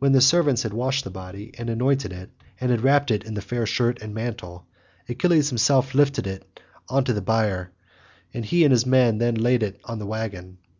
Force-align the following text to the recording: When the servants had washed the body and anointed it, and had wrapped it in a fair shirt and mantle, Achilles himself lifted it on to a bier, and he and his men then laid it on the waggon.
When 0.00 0.10
the 0.10 0.20
servants 0.20 0.64
had 0.64 0.74
washed 0.74 1.04
the 1.04 1.10
body 1.10 1.52
and 1.56 1.70
anointed 1.70 2.12
it, 2.12 2.30
and 2.60 2.68
had 2.72 2.80
wrapped 2.82 3.12
it 3.12 3.22
in 3.22 3.36
a 3.36 3.40
fair 3.40 3.64
shirt 3.64 4.02
and 4.02 4.12
mantle, 4.12 4.66
Achilles 5.08 5.50
himself 5.50 5.94
lifted 5.94 6.26
it 6.26 6.58
on 6.88 7.04
to 7.04 7.16
a 7.16 7.20
bier, 7.20 7.70
and 8.34 8.44
he 8.44 8.64
and 8.64 8.72
his 8.72 8.86
men 8.86 9.18
then 9.18 9.36
laid 9.36 9.62
it 9.62 9.80
on 9.84 10.00
the 10.00 10.06
waggon. 10.06 10.58